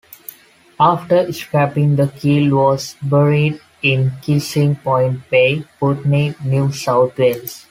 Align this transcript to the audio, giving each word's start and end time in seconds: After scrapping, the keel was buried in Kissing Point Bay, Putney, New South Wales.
After 0.79 1.31
scrapping, 1.31 1.95
the 1.95 2.07
keel 2.07 2.57
was 2.57 2.95
buried 3.03 3.61
in 3.83 4.11
Kissing 4.23 4.77
Point 4.77 5.29
Bay, 5.29 5.63
Putney, 5.79 6.33
New 6.43 6.71
South 6.71 7.15
Wales. 7.19 7.67